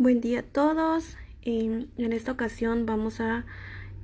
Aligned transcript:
Buen 0.00 0.22
día 0.22 0.38
a 0.38 0.42
todos. 0.42 1.18
En, 1.42 1.90
esta 1.98 2.32
ocasión 2.32 2.86
vamos 2.86 3.20
a 3.20 3.44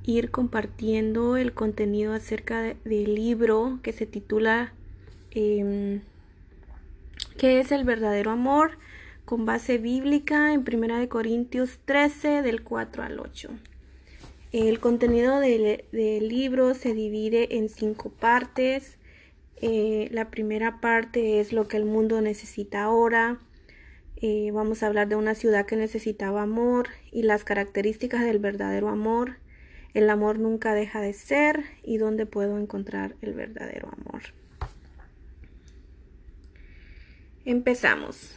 ir 0.03 0.29
compartiendo 0.29 1.37
el 1.37 1.53
contenido 1.53 2.13
acerca 2.13 2.61
del 2.61 3.15
libro 3.15 3.79
que 3.81 3.93
se 3.93 4.05
titula 4.05 4.73
em, 5.31 6.01
¿Qué 7.39 7.59
es 7.59 7.71
el 7.71 7.83
verdadero 7.83 8.29
amor? 8.29 8.77
con 9.25 9.47
base 9.47 9.79
bíblica 9.79 10.53
en 10.53 10.59
1 10.71 11.09
Corintios 11.09 11.79
13 11.85 12.43
del 12.43 12.61
4 12.61 13.01
al 13.01 13.19
8. 13.19 13.49
El 14.51 14.79
contenido 14.79 15.39
del, 15.39 15.81
libro 16.29 16.75
se 16.75 16.93
divide 16.93 17.57
en 17.57 17.69
cinco 17.69 18.11
partes. 18.11 18.99
Eh, 19.63 20.09
la 20.11 20.29
primera 20.29 20.79
parte 20.79 21.39
es 21.39 21.53
lo 21.53 21.67
que 21.67 21.77
el 21.77 21.85
mundo 21.85 22.21
necesita 22.21 22.83
ahora. 22.83 23.39
Eh, 24.19 24.49
vamos 24.51 24.81
a 24.81 24.87
hablar 24.87 25.07
de 25.07 25.15
una 25.15 25.35
ciudad 25.35 25.67
que 25.67 25.75
necesitaba 25.75 26.41
amor 26.41 26.87
y 27.11 27.21
las 27.21 27.43
características 27.43 28.21
del 28.21 28.39
verdadero 28.39 28.89
amor. 28.89 29.37
El 29.93 30.09
amor 30.09 30.39
nunca 30.39 30.73
deja 30.73 31.01
de 31.01 31.13
ser 31.13 31.63
y 31.83 31.97
dónde 31.97 32.25
puedo 32.25 32.57
encontrar 32.57 33.15
el 33.21 33.35
verdadero 33.35 33.89
amor. 33.89 34.23
Empezamos. 37.45 38.35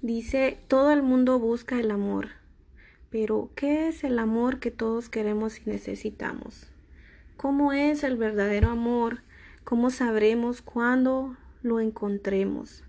Dice, 0.00 0.58
todo 0.66 0.92
el 0.92 1.02
mundo 1.02 1.38
busca 1.38 1.78
el 1.78 1.90
amor, 1.90 2.28
pero 3.10 3.50
¿qué 3.54 3.88
es 3.88 4.02
el 4.02 4.18
amor 4.18 4.60
que 4.60 4.70
todos 4.70 5.10
queremos 5.10 5.58
y 5.58 5.68
necesitamos? 5.68 6.68
¿Cómo 7.36 7.74
es 7.74 8.02
el 8.02 8.16
verdadero 8.16 8.70
amor? 8.70 9.20
¿Cómo 9.64 9.90
sabremos 9.90 10.62
cuándo 10.62 11.36
lo 11.62 11.80
encontremos? 11.80 12.87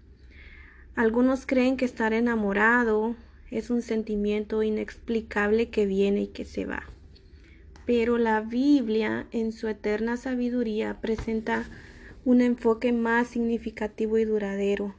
Algunos 0.99 1.45
creen 1.45 1.77
que 1.77 1.85
estar 1.85 2.11
enamorado 2.11 3.15
es 3.51 3.69
un 3.69 3.81
sentimiento 3.81 4.63
inexplicable 4.63 5.69
que 5.69 5.85
viene 5.85 6.23
y 6.23 6.27
que 6.27 6.43
se 6.43 6.65
va. 6.65 6.83
Pero 7.85 8.17
la 8.17 8.41
Biblia, 8.41 9.25
en 9.31 9.53
su 9.53 9.69
eterna 9.69 10.17
sabiduría, 10.17 10.99
presenta 10.99 11.63
un 12.25 12.41
enfoque 12.41 12.91
más 12.91 13.29
significativo 13.29 14.17
y 14.17 14.25
duradero. 14.25 14.93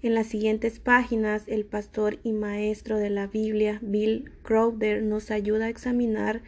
En 0.00 0.14
las 0.14 0.28
siguientes 0.28 0.78
páginas, 0.78 1.46
el 1.48 1.66
pastor 1.66 2.18
y 2.24 2.32
maestro 2.32 2.96
de 2.96 3.10
la 3.10 3.26
Biblia, 3.26 3.78
Bill 3.82 4.32
Crowder, 4.42 5.02
nos 5.02 5.30
ayuda 5.30 5.66
a 5.66 5.68
examinar 5.68 6.40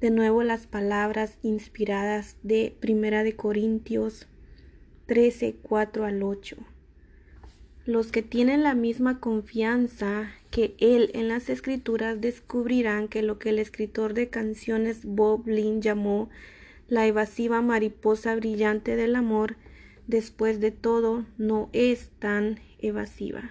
de 0.00 0.12
nuevo 0.12 0.44
las 0.44 0.68
palabras 0.68 1.36
inspiradas 1.42 2.36
de 2.44 2.72
Primera 2.78 3.24
de 3.24 3.34
Corintios 3.34 4.28
13, 5.06 5.56
4 5.64 6.04
al 6.04 6.22
8. 6.22 6.58
Los 7.84 8.12
que 8.12 8.22
tienen 8.22 8.62
la 8.62 8.76
misma 8.76 9.18
confianza 9.18 10.30
que 10.52 10.76
él 10.78 11.10
en 11.14 11.26
las 11.26 11.48
escrituras 11.48 12.20
descubrirán 12.20 13.08
que 13.08 13.22
lo 13.22 13.40
que 13.40 13.48
el 13.48 13.58
escritor 13.58 14.14
de 14.14 14.28
canciones 14.28 15.04
Bob 15.04 15.48
Lynn 15.48 15.82
llamó 15.82 16.30
la 16.86 17.08
evasiva 17.08 17.60
mariposa 17.60 18.36
brillante 18.36 18.94
del 18.94 19.16
amor, 19.16 19.56
después 20.06 20.60
de 20.60 20.70
todo, 20.70 21.24
no 21.38 21.70
es 21.72 22.10
tan 22.20 22.60
evasiva. 22.78 23.50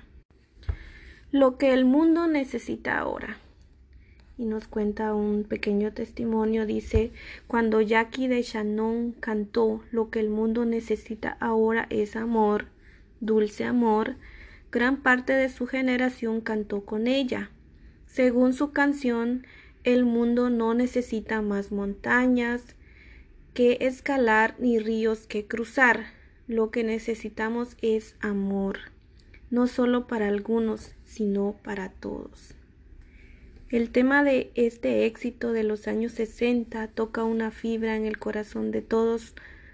Lo 1.32 1.58
que 1.58 1.74
el 1.74 1.84
mundo 1.84 2.28
necesita 2.28 3.00
ahora. 3.00 3.38
Y 4.38 4.46
nos 4.46 4.68
cuenta 4.68 5.14
un 5.14 5.44
pequeño 5.44 5.92
testimonio, 5.92 6.66
dice, 6.66 7.12
cuando 7.48 7.82
Jackie 7.82 8.30
de 8.30 8.42
Shannon 8.44 9.12
cantó 9.12 9.84
Lo 9.92 10.10
que 10.10 10.22
el 10.22 10.30
mundo 10.30 10.64
necesita 10.64 11.36
ahora 11.42 11.86
es 11.90 12.16
amor, 12.16 12.68
Dulce 13.22 13.64
Amor, 13.64 14.16
gran 14.72 15.02
parte 15.02 15.34
de 15.34 15.48
su 15.48 15.68
generación 15.68 16.42
cantó 16.42 16.84
con 16.84 17.08
ella. 17.08 17.52
Según 18.08 18.54
su 18.54 18.72
canción, 18.72 19.46
el 19.84 20.06
mundo 20.06 20.50
no 20.50 20.74
necesita 20.74 21.42
más 21.42 21.72
montañas 21.72 22.76
que 23.54 23.78
escalar 23.82 24.56
ni 24.60 24.80
ríos 24.80 25.28
que 25.28 25.46
cruzar. 25.46 26.06
Lo 26.48 26.72
que 26.72 26.84
necesitamos 26.84 27.78
es 27.82 28.16
amor, 28.20 28.80
no 29.50 29.68
solo 29.68 30.08
para 30.08 30.28
algunos, 30.28 30.96
sino 31.06 31.56
para 31.64 31.90
todos. 31.90 32.56
El 33.70 33.92
tema 33.92 34.24
de 34.24 34.52
este 34.56 35.06
éxito 35.06 35.54
de 35.54 35.64
los 35.64 35.88
años 35.88 36.12
60 36.12 36.88
toca 36.90 37.24
una 37.24 37.52
fibra 37.52 37.96
en 37.96 38.06
el 38.06 38.18
corazón 38.18 38.72
de 38.72 38.82
todos 38.82 39.34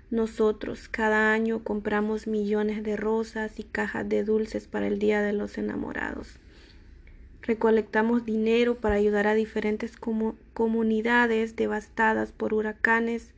nosotros 0.09 0.87
cada 0.87 1.33
año 1.33 1.63
compramos 1.63 2.27
millones 2.27 2.83
de 2.83 2.95
rosas 2.95 3.59
y 3.59 3.63
cajas 3.63 4.07
de 4.07 4.23
dulces 4.23 4.67
para 4.67 4.87
el 4.87 4.99
Día 4.99 5.21
de 5.21 5.33
los 5.33 5.57
Enamorados. 5.57 6.39
Recolectamos 7.41 8.25
dinero 8.25 8.75
para 8.75 8.95
ayudar 8.95 9.27
a 9.27 9.33
diferentes 9.33 9.97
comunidades 10.53 11.55
devastadas 11.55 12.31
por 12.31 12.53
huracanes, 12.53 13.33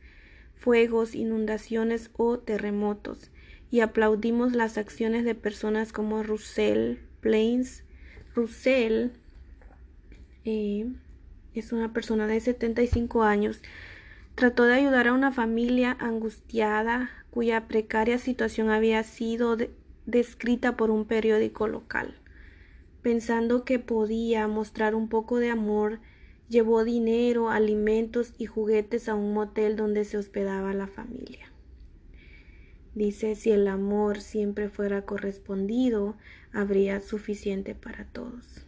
fuegos, 0.56 1.14
inundaciones 1.14 2.10
o 2.16 2.38
terremotos 2.38 3.30
y 3.70 3.80
aplaudimos 3.80 4.52
las 4.52 4.78
acciones 4.78 5.24
de 5.24 5.34
personas 5.34 5.92
como 5.92 6.22
Russell 6.22 6.96
Plains. 7.20 7.84
Russell 8.34 9.10
eh, 10.44 10.86
es 11.54 11.72
una 11.72 11.92
persona 11.92 12.26
de 12.26 12.40
75 12.40 13.22
años 13.22 13.62
Trató 14.34 14.64
de 14.64 14.74
ayudar 14.74 15.08
a 15.08 15.12
una 15.12 15.32
familia 15.32 15.96
angustiada 16.00 17.10
cuya 17.30 17.68
precaria 17.68 18.18
situación 18.18 18.70
había 18.70 19.02
sido 19.02 19.56
descrita 20.06 20.76
por 20.76 20.90
un 20.90 21.04
periódico 21.04 21.68
local. 21.68 22.14
Pensando 23.02 23.64
que 23.64 23.78
podía 23.78 24.48
mostrar 24.48 24.94
un 24.94 25.08
poco 25.08 25.38
de 25.38 25.50
amor, 25.50 26.00
llevó 26.48 26.84
dinero, 26.84 27.50
alimentos 27.50 28.34
y 28.38 28.46
juguetes 28.46 29.08
a 29.08 29.14
un 29.14 29.32
motel 29.32 29.76
donde 29.76 30.04
se 30.04 30.18
hospedaba 30.18 30.74
la 30.74 30.86
familia. 30.86 31.50
Dice, 32.94 33.36
si 33.36 33.52
el 33.52 33.68
amor 33.68 34.20
siempre 34.20 34.68
fuera 34.68 35.02
correspondido, 35.02 36.16
habría 36.52 37.00
suficiente 37.00 37.74
para 37.74 38.04
todos. 38.06 38.66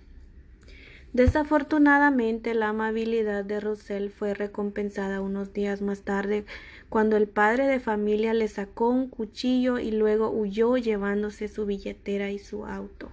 Desafortunadamente, 1.12 2.54
la 2.54 2.70
amabilidad 2.70 3.44
de 3.44 3.60
Rosell 3.60 4.08
fue 4.08 4.32
recompensada 4.32 5.20
unos 5.20 5.52
días 5.52 5.82
más 5.82 6.00
tarde 6.00 6.46
cuando 6.88 7.18
el 7.18 7.28
padre 7.28 7.66
de 7.66 7.80
familia 7.80 8.32
le 8.32 8.48
sacó 8.48 8.88
un 8.88 9.08
cuchillo 9.08 9.78
y 9.78 9.90
luego 9.90 10.30
huyó 10.30 10.78
llevándose 10.78 11.48
su 11.48 11.66
billetera 11.66 12.30
y 12.30 12.38
su 12.38 12.64
auto. 12.64 13.10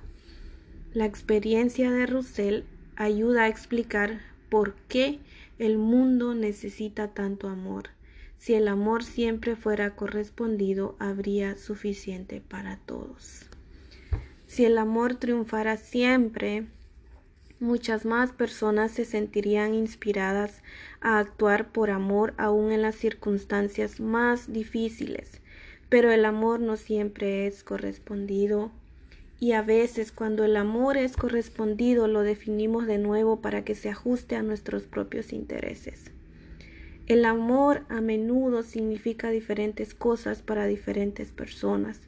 La 0.93 1.05
experiencia 1.05 1.91
de 1.91 2.05
Russell 2.05 2.61
ayuda 2.95 3.43
a 3.43 3.47
explicar 3.49 4.21
por 4.49 4.75
qué 4.87 5.19
el 5.59 5.77
mundo 5.77 6.33
necesita 6.33 7.09
tanto 7.09 7.49
amor. 7.49 7.89
Si 8.37 8.53
el 8.53 8.69
amor 8.69 9.03
siempre 9.03 9.57
fuera 9.57 9.97
correspondido, 9.97 10.95
habría 10.99 11.57
suficiente 11.57 12.41
para 12.41 12.77
todos. 12.77 13.45
Si 14.47 14.63
el 14.63 14.77
amor 14.77 15.16
triunfara 15.16 15.75
siempre, 15.75 16.66
muchas 17.59 18.06
más 18.06 18.31
personas 18.31 18.92
se 18.92 19.06
sentirían 19.06 19.74
inspiradas 19.74 20.62
a 21.02 21.20
actuar 21.20 21.72
por 21.72 21.90
amor 21.90 22.34
aún 22.38 22.72
en 22.72 22.81
las 22.81 22.96
circunstancias 22.96 24.00
más 24.00 24.52
difíciles. 24.52 25.42
Pero 25.90 26.12
el 26.12 26.25
amor 26.25 26.59
no 26.59 26.78
siempre 26.78 27.47
es 27.47 27.64
correspondido 27.64 28.72
y 29.40 29.53
a 29.53 29.62
veces 29.62 30.12
cuando 30.12 30.44
el 30.44 30.56
amor 30.56 30.97
es 30.97 31.16
correspondido 31.16 32.08
lo 32.08 32.24
definimos 32.24 32.86
de 32.88 32.97
nuevo 32.97 33.42
para 33.42 33.64
que 33.64 33.76
se 33.76 33.90
ajuste 33.90 34.36
a 34.36 34.44
nuestros 34.44 34.84
propios 34.84 35.34
intereses. 35.34 36.12
El 37.08 37.26
amor 37.26 37.86
a 37.90 38.02
menudo 38.02 38.62
significa 38.62 39.31
diferentes 39.31 39.96
cosas 39.96 40.44
para 40.44 40.68
diferentes 40.68 41.31
personas. 41.31 42.02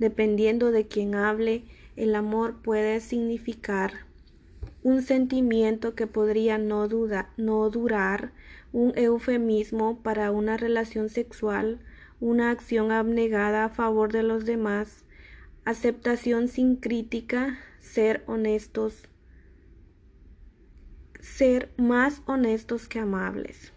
Dependiendo 0.00 0.72
de 0.72 0.88
quien 0.88 1.14
hable, 1.14 1.62
el 1.94 2.16
amor 2.16 2.60
puede 2.60 2.98
significar 3.00 4.11
un 4.82 5.02
sentimiento 5.02 5.94
que 5.94 6.06
podría 6.06 6.58
no, 6.58 6.88
no 7.36 7.70
durar, 7.70 8.32
un 8.72 8.92
eufemismo 8.96 10.02
para 10.02 10.30
una 10.30 10.56
relación 10.56 11.08
sexual, 11.08 11.80
una 12.20 12.50
acción 12.50 12.90
abnegada 12.90 13.64
a 13.64 13.68
favor 13.68 14.12
de 14.12 14.22
los 14.22 14.44
demás, 14.44 15.04
aceptación 15.64 16.48
sin 16.48 16.76
crítica, 16.76 17.58
ser 17.80 18.24
honestos, 18.26 19.08
ser 21.20 21.70
más 21.76 22.22
honestos 22.26 22.88
que 22.88 22.98
amables. 22.98 23.72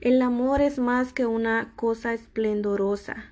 El 0.00 0.20
amor 0.20 0.60
es 0.60 0.80
más 0.80 1.12
que 1.12 1.26
una 1.26 1.74
cosa 1.76 2.12
esplendorosa. 2.12 3.26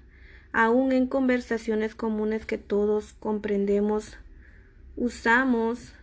Aún 0.53 0.93
en 0.93 1.09
conversaciones 1.09 1.97
comunes 1.97 2.47
que 2.47 2.59
todos 2.59 3.13
comprendemos 3.15 4.19
usamos 4.97 5.95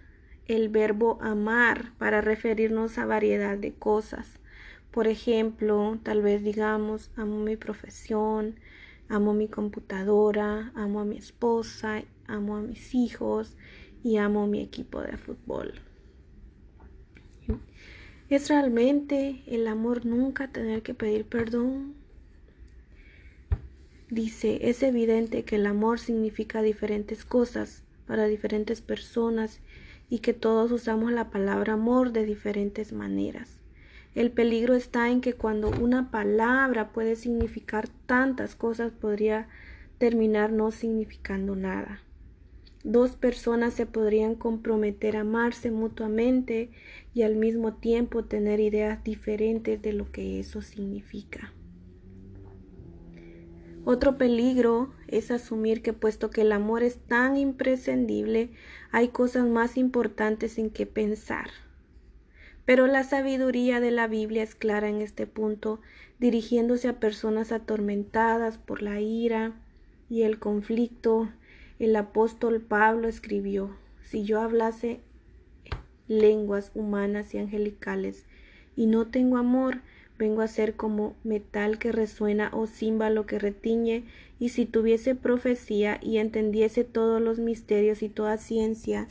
el 0.48 0.70
verbo 0.70 1.20
amar 1.22 1.92
para 1.98 2.22
referirnos 2.22 2.98
a 2.98 3.06
variedad 3.06 3.58
de 3.58 3.74
cosas. 3.74 4.40
Por 4.92 5.08
ejemplo, 5.08 6.00
tal 6.04 6.22
vez 6.22 6.44
digamos 6.44 7.12
amo 7.16 7.40
mi 7.40 7.58
profesión, 7.58 8.56
amo 9.10 9.34
mi 9.34 9.48
computadora, 9.48 10.72
amo 10.76 11.02
a 11.02 11.06
mi 11.06 11.18
esposa, 11.18 12.04
amo 12.28 12.56
a 12.56 12.62
mis 12.62 12.96
hijos 12.96 13.58
y 14.04 14.18
amo 14.18 14.48
mi 14.48 14.62
equipo 14.62 15.02
de 15.02 15.18
fútbol. 15.18 15.74
¿Es 18.30 18.50
realmente 18.50 19.44
el 19.48 19.68
amor 19.68 20.06
nunca 20.06 20.50
tener 20.50 20.82
que 20.82 20.94
pedir 20.94 21.26
perdón? 21.26 21.96
Dice, 24.10 24.70
es 24.70 24.84
evidente 24.84 25.44
que 25.44 25.58
el 25.58 25.66
amor 25.66 26.00
significa 26.00 26.62
diferentes 26.62 27.26
cosas 27.26 27.84
para 28.08 28.28
diferentes 28.28 28.82
personas 28.82 29.60
y 30.10 30.20
que 30.20 30.34
todos 30.34 30.72
usamos 30.72 31.12
la 31.12 31.30
palabra 31.30 31.74
amor 31.74 32.12
de 32.12 32.26
diferentes 32.26 32.94
maneras. 32.94 33.60
El 34.16 34.32
peligro 34.32 34.74
está 34.74 35.12
en 35.12 35.22
que 35.22 35.34
cuando 35.34 35.70
una 35.70 36.10
palabra 36.10 36.92
puede 36.92 37.16
significar 37.16 37.88
tantas 38.08 38.56
cosas 38.56 38.92
podría 38.92 39.48
terminar 39.98 40.52
no 40.52 40.72
significando 40.72 41.56
nada. 41.56 42.02
Dos 42.84 43.16
personas 43.16 43.74
se 43.74 43.86
podrían 43.86 44.36
comprometer 44.36 45.18
a 45.18 45.22
amarse 45.22 45.72
mutuamente 45.72 46.70
y 47.14 47.24
al 47.24 47.36
mismo 47.36 47.74
tiempo 47.74 48.24
tener 48.24 48.60
ideas 48.60 49.04
diferentes 49.04 49.82
de 49.82 49.94
lo 49.94 50.12
que 50.12 50.40
eso 50.40 50.62
significa. 50.62 51.54
Otro 53.90 54.18
peligro 54.18 54.90
es 55.08 55.32
asumir 55.32 55.82
que 55.82 55.94
puesto 55.94 56.30
que 56.30 56.42
el 56.42 56.52
amor 56.52 56.84
es 56.84 56.98
tan 56.98 57.38
imprescindible, 57.38 58.50
hay 58.92 59.08
cosas 59.08 59.48
más 59.48 59.78
importantes 59.78 60.58
en 60.58 60.72
que 60.72 60.86
pensar. 60.86 61.52
Pero 62.66 62.88
la 62.88 63.06
sabiduría 63.06 63.80
de 63.80 63.92
la 63.92 64.08
Biblia 64.08 64.44
es 64.44 64.56
clara 64.56 64.90
en 64.90 65.02
este 65.02 65.26
punto, 65.26 65.80
dirigiéndose 66.20 66.90
a 66.90 67.00
personas 67.00 67.54
atormentadas 67.54 68.58
por 68.58 68.82
la 68.82 69.00
ira 69.00 69.54
y 70.10 70.24
el 70.24 70.38
conflicto. 70.38 71.30
El 71.80 71.96
apóstol 71.96 72.60
Pablo 72.60 73.08
escribió, 73.08 73.78
si 74.04 74.26
yo 74.26 74.42
hablase 74.42 75.00
lenguas 76.10 76.72
humanas 76.76 77.34
y 77.34 77.38
angelicales 77.38 78.26
y 78.76 78.88
no 78.88 79.08
tengo 79.08 79.38
amor, 79.38 79.80
vengo 80.18 80.42
a 80.42 80.48
ser 80.48 80.76
como 80.76 81.16
metal 81.24 81.78
que 81.78 81.92
resuena 81.92 82.50
o 82.54 82.68
címbalo 82.68 83.26
que 83.26 83.40
retiñe, 83.40 84.06
y 84.40 84.50
si 84.50 84.66
tuviese 84.66 85.16
profecía 85.16 86.00
y 86.02 86.18
entendiese 86.18 86.84
todos 86.84 87.22
los 87.22 87.40
misterios 87.40 88.04
y 88.04 88.10
toda 88.10 88.38
ciencia, 88.38 89.08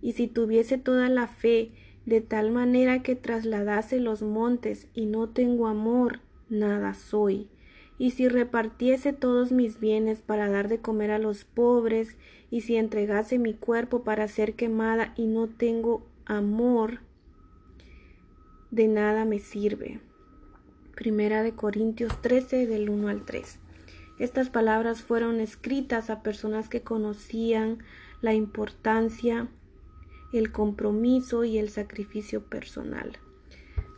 y 0.00 0.12
si 0.12 0.26
tuviese 0.26 0.78
toda 0.78 1.08
la 1.08 1.26
fe, 1.28 1.70
de 2.06 2.20
tal 2.20 2.50
manera 2.50 3.02
que 3.02 3.14
trasladase 3.14 4.00
los 4.00 4.22
montes 4.22 4.88
y 4.92 5.06
no 5.06 5.28
tengo 5.28 5.68
amor, 5.68 6.20
nada 6.48 6.94
soy. 6.94 7.48
Y 7.98 8.10
si 8.10 8.28
repartiese 8.28 9.12
todos 9.12 9.52
mis 9.52 9.78
bienes 9.78 10.20
para 10.20 10.48
dar 10.48 10.68
de 10.68 10.78
comer 10.78 11.12
a 11.12 11.18
los 11.18 11.44
pobres, 11.44 12.16
y 12.50 12.62
si 12.62 12.76
entregase 12.76 13.38
mi 13.38 13.54
cuerpo 13.54 14.02
para 14.02 14.26
ser 14.28 14.54
quemada 14.54 15.14
y 15.16 15.26
no 15.26 15.48
tengo 15.48 16.04
amor, 16.26 17.00
de 18.70 18.88
nada 18.88 19.24
me 19.24 19.38
sirve. 19.38 20.00
Primera 21.02 21.42
de 21.42 21.52
Corintios 21.52 22.22
13 22.22 22.68
del 22.68 22.88
1 22.88 23.08
al 23.08 23.24
3. 23.24 23.58
Estas 24.20 24.50
palabras 24.50 25.02
fueron 25.02 25.40
escritas 25.40 26.10
a 26.10 26.22
personas 26.22 26.68
que 26.68 26.82
conocían 26.82 27.78
la 28.20 28.34
importancia, 28.34 29.48
el 30.32 30.52
compromiso 30.52 31.42
y 31.42 31.58
el 31.58 31.70
sacrificio 31.70 32.44
personal. 32.44 33.18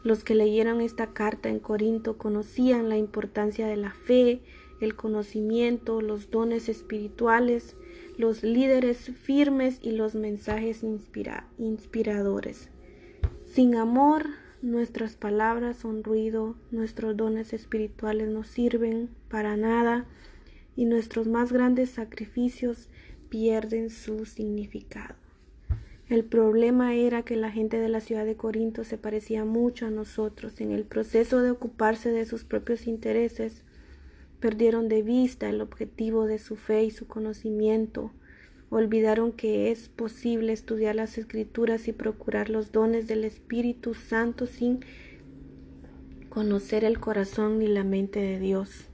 Los 0.03 0.25
que 0.25 0.35
leyeron 0.35 0.81
esta 0.81 1.09
carta 1.09 1.51
en 1.51 1.59
Corinto 1.59 2.17
conocían 2.17 2.89
la 2.89 2.97
importancia 2.97 3.67
de 3.67 3.77
la 3.77 3.91
fe, 3.91 4.41
el 4.81 4.97
conocimiento, 4.97 6.01
los 6.01 6.31
dones 6.31 6.71
espirituales, 6.71 7.77
los 8.17 8.43
líderes 8.43 9.11
firmes 9.11 9.79
y 9.83 9.91
los 9.91 10.15
mensajes 10.15 10.83
inspiradores. 11.59 12.71
Sin 13.45 13.75
amor, 13.75 14.25
Nuestras 14.65 15.15
palabras 15.15 15.77
son 15.77 16.03
ruido, 16.03 16.57
nuestros 16.71 17.15
dones 17.19 17.53
espirituales 17.53 18.31
no 18.31 18.45
sirven 18.45 19.11
para 19.29 19.59
nada 19.59 20.07
y 20.75 20.87
nuestros 20.87 21.29
más 21.29 21.53
grandes 21.53 21.91
sacrificios 21.91 22.89
pierden 23.29 23.91
su 23.91 24.25
significado. 24.25 25.17
El 26.09 26.25
problema 26.25 26.95
era 26.95 27.25
que 27.25 27.37
la 27.37 27.51
gente 27.51 27.79
de 27.79 27.91
la 27.91 28.01
ciudad 28.01 28.25
de 28.25 28.39
Corinto 28.39 28.85
se 28.85 28.97
parecía 28.97 29.45
mucho 29.45 29.85
a 29.85 29.91
nosotros. 29.91 30.59
En 30.63 30.73
el 30.73 30.85
proceso 30.85 31.43
de 31.43 31.51
ocuparse 31.51 32.11
de 32.11 32.25
sus 32.25 32.45
propios 32.45 32.87
intereses, 32.87 33.65
perdieron 34.41 34.89
de 34.89 35.03
vista 35.03 35.51
el 35.51 35.61
objetivo 35.61 36.25
de 36.25 36.39
su 36.39 36.57
fe 36.57 36.85
y 36.85 36.91
su 36.91 37.07
conocimiento 37.07 38.13
olvidaron 38.75 39.31
que 39.31 39.71
es 39.71 39.89
posible 39.89 40.53
estudiar 40.53 40.97
las 40.97 41.17
escrituras 41.17 41.87
y 41.87 41.93
procurar 41.93 42.51
los 42.51 42.73
dones 42.73 43.07
del 43.07 43.23
Espíritu 43.23 43.95
Santo 43.95 44.47
sin 44.47 44.81
conocer 46.29 46.83
el 46.83 46.99
corazón 46.99 47.61
ni 47.61 47.69
la 47.69 47.85
mente 47.85 48.19
de 48.19 48.41
Dios. 48.41 48.89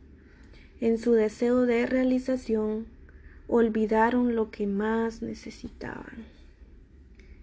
En 0.82 0.98
su 0.98 1.12
deseo 1.12 1.64
de 1.64 1.86
realización, 1.86 2.88
olvidaron 3.48 4.36
lo 4.36 4.50
que 4.50 4.66
más 4.66 5.22
necesitaban. 5.22 6.26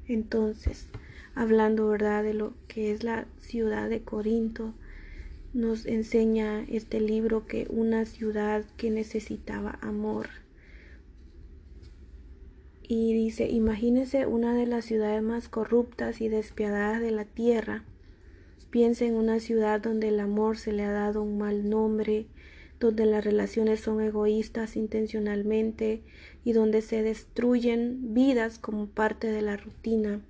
Entonces, 0.08 0.90
hablando 1.34 1.88
verdad 1.88 2.24
de 2.24 2.36
lo 2.36 2.54
que 2.68 2.92
es 2.92 3.04
la 3.04 3.26
ciudad 3.40 3.90
de 3.90 4.04
Corinto, 4.04 4.76
nos 5.54 5.88
enseña 5.88 6.64
este 6.70 7.02
libro 7.02 7.48
que 7.48 7.66
una 7.72 8.06
ciudad 8.06 8.64
que 8.78 8.92
necesitaba 8.92 9.80
amor 9.82 10.28
y 12.88 13.14
dice, 13.14 13.50
imagínese 13.50 14.26
una 14.26 14.54
de 14.54 14.66
las 14.66 14.86
ciudades 14.86 15.22
más 15.22 15.50
corruptas 15.50 16.22
y 16.22 16.30
despiadadas 16.30 17.02
de 17.02 17.12
la 17.12 17.26
tierra. 17.26 17.84
Piense 18.70 19.08
en 19.08 19.16
una 19.16 19.40
ciudad 19.40 19.82
donde 19.82 20.10
el 20.10 20.20
amor 20.20 20.58
se 20.58 20.72
le 20.72 20.84
ha 20.84 20.92
dado 20.92 21.22
un 21.22 21.38
mal 21.38 21.70
nombre, 21.70 22.28
donde 22.80 23.06
las 23.06 23.26
relaciones 23.26 23.82
son 23.82 24.02
egoístas 24.02 24.76
intencionalmente 24.76 26.02
y 26.44 26.54
donde 26.54 26.82
se 26.82 27.02
destruyen 27.02 28.14
vidas 28.14 28.60
como 28.60 28.88
parte 28.88 29.32
de 29.32 29.42
la 29.42 29.58
rutina. 29.58 30.22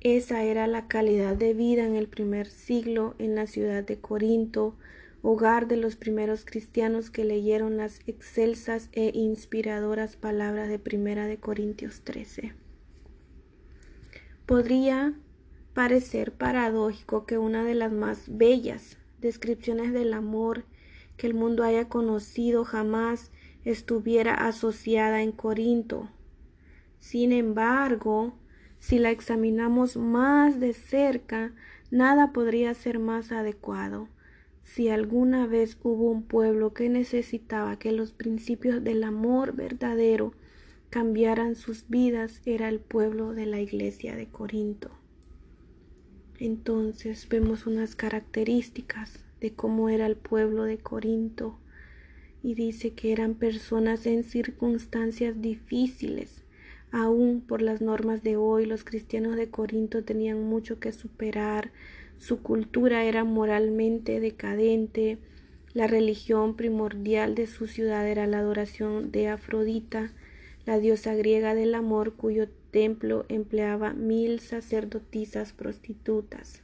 Esa 0.00 0.44
era 0.44 0.66
la 0.66 0.88
calidad 0.88 1.36
de 1.36 1.54
vida 1.54 1.84
en 1.84 1.96
el 1.96 2.08
primer 2.08 2.46
siglo 2.46 3.14
en 3.18 3.34
la 3.34 3.46
ciudad 3.46 3.84
de 3.84 3.98
Corinto, 3.98 4.74
hogar 5.22 5.66
de 5.66 5.76
los 5.76 5.96
primeros 5.96 6.44
cristianos 6.44 7.10
que 7.10 7.24
leyeron 7.24 7.76
las 7.76 8.00
excelsas 8.06 8.88
e 8.92 9.10
inspiradoras 9.14 10.16
palabras 10.16 10.68
de 10.68 10.78
Primera 10.78 11.26
de 11.26 11.38
Corintios 11.38 12.02
13. 12.02 12.54
Podría 14.46 15.14
parecer 15.74 16.32
paradójico 16.32 17.26
que 17.26 17.38
una 17.38 17.64
de 17.64 17.74
las 17.74 17.92
más 17.92 18.24
bellas 18.28 18.96
descripciones 19.20 19.92
del 19.92 20.12
amor 20.12 20.64
que 21.16 21.26
el 21.26 21.34
mundo 21.34 21.64
haya 21.64 21.88
conocido 21.88 22.64
jamás 22.64 23.32
estuviera 23.64 24.34
asociada 24.34 25.22
en 25.22 25.32
Corinto. 25.32 26.08
Sin 27.00 27.32
embargo, 27.32 28.34
si 28.78 28.98
la 28.98 29.10
examinamos 29.10 29.96
más 29.96 30.60
de 30.60 30.72
cerca, 30.72 31.52
nada 31.90 32.32
podría 32.32 32.72
ser 32.74 32.98
más 32.98 33.32
adecuado. 33.32 34.08
Si 34.74 34.90
alguna 34.90 35.46
vez 35.46 35.78
hubo 35.82 36.10
un 36.10 36.22
pueblo 36.22 36.74
que 36.74 36.90
necesitaba 36.90 37.78
que 37.78 37.90
los 37.90 38.12
principios 38.12 38.84
del 38.84 39.02
amor 39.02 39.56
verdadero 39.56 40.34
cambiaran 40.90 41.56
sus 41.56 41.88
vidas, 41.88 42.42
era 42.44 42.68
el 42.68 42.78
pueblo 42.78 43.32
de 43.32 43.46
la 43.46 43.60
iglesia 43.60 44.14
de 44.14 44.28
Corinto. 44.28 44.90
Entonces 46.38 47.26
vemos 47.30 47.66
unas 47.66 47.96
características 47.96 49.24
de 49.40 49.54
cómo 49.54 49.88
era 49.88 50.04
el 50.04 50.16
pueblo 50.16 50.64
de 50.64 50.76
Corinto 50.76 51.58
y 52.42 52.54
dice 52.54 52.92
que 52.92 53.10
eran 53.10 53.36
personas 53.36 54.06
en 54.06 54.22
circunstancias 54.22 55.40
difíciles. 55.40 56.44
Aún 56.92 57.40
por 57.40 57.62
las 57.62 57.80
normas 57.80 58.22
de 58.22 58.36
hoy, 58.36 58.66
los 58.66 58.84
cristianos 58.84 59.34
de 59.36 59.50
Corinto 59.50 60.04
tenían 60.04 60.44
mucho 60.44 60.78
que 60.78 60.92
superar, 60.92 61.72
su 62.18 62.42
cultura 62.42 63.04
era 63.04 63.24
moralmente 63.24 64.20
decadente, 64.20 65.18
la 65.74 65.86
religión 65.86 66.56
primordial 66.56 67.34
de 67.34 67.46
su 67.46 67.66
ciudad 67.66 68.08
era 68.08 68.26
la 68.26 68.38
adoración 68.38 69.12
de 69.12 69.28
Afrodita, 69.28 70.12
la 70.66 70.78
diosa 70.78 71.14
griega 71.14 71.54
del 71.54 71.74
amor 71.74 72.14
cuyo 72.14 72.48
templo 72.70 73.24
empleaba 73.28 73.92
mil 73.92 74.40
sacerdotisas 74.40 75.52
prostitutas. 75.52 76.62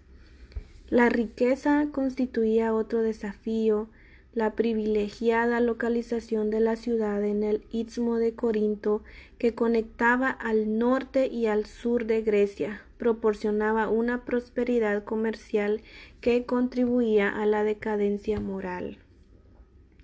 La 0.88 1.08
riqueza 1.08 1.88
constituía 1.92 2.74
otro 2.74 3.02
desafío, 3.02 3.88
la 4.34 4.54
privilegiada 4.54 5.60
localización 5.60 6.50
de 6.50 6.58
la 6.58 6.74
ciudad 6.74 7.24
en 7.24 7.44
el 7.44 7.64
istmo 7.70 8.18
de 8.18 8.34
Corinto 8.34 9.02
que 9.38 9.54
conectaba 9.54 10.28
al 10.28 10.76
norte 10.78 11.28
y 11.28 11.46
al 11.46 11.66
sur 11.66 12.04
de 12.06 12.22
Grecia, 12.22 12.82
proporcionaba 12.98 13.88
una 13.88 14.24
prosperidad 14.24 15.04
comercial 15.04 15.82
que 16.20 16.44
contribuía 16.46 17.28
a 17.28 17.46
la 17.46 17.62
decadencia 17.62 18.40
moral. 18.40 18.98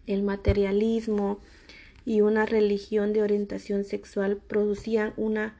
El 0.06 0.22
materialismo 0.22 1.40
y 2.04 2.20
una 2.20 2.46
religión 2.46 3.12
de 3.12 3.22
orientación 3.22 3.84
sexual 3.84 4.36
producían 4.36 5.12
una 5.16 5.56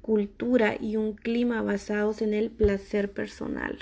cultura 0.00 0.76
y 0.80 0.96
un 0.96 1.12
clima 1.12 1.60
basados 1.62 2.22
en 2.22 2.32
el 2.32 2.50
placer 2.50 3.10
personal. 3.12 3.78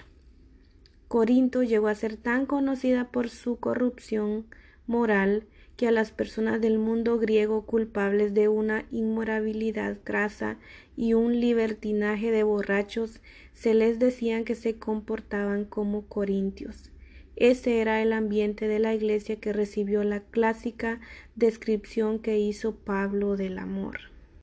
Corinto 1.08 1.62
llegó 1.62 1.88
a 1.88 1.94
ser 1.94 2.16
tan 2.16 2.46
conocida 2.46 3.10
por 3.10 3.28
su 3.28 3.56
corrupción 3.56 4.46
moral 4.86 5.46
que 5.76 5.86
a 5.86 5.92
las 5.92 6.10
personas 6.10 6.60
del 6.60 6.78
mundo 6.78 7.18
griego 7.18 7.66
culpables 7.66 8.34
de 8.34 8.48
una 8.48 8.86
inmorabilidad 8.90 9.98
grasa 10.04 10.58
y 10.96 11.14
un 11.14 11.40
libertinaje 11.40 12.30
de 12.30 12.42
borrachos 12.42 13.20
se 13.52 13.74
les 13.74 13.98
decían 13.98 14.44
que 14.44 14.54
se 14.54 14.78
comportaban 14.78 15.64
como 15.64 16.06
corintios. 16.06 16.90
Ese 17.36 17.80
era 17.80 18.00
el 18.00 18.14
ambiente 18.14 18.66
de 18.66 18.78
la 18.78 18.94
iglesia 18.94 19.36
que 19.36 19.52
recibió 19.52 20.02
la 20.02 20.20
clásica 20.20 21.00
descripción 21.34 22.18
que 22.18 22.38
hizo 22.38 22.74
Pablo 22.74 23.36
del 23.36 23.58
amor. 23.58 24.15